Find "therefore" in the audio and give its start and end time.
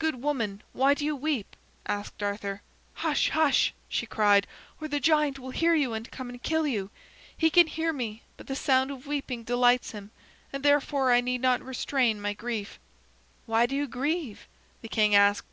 10.64-11.12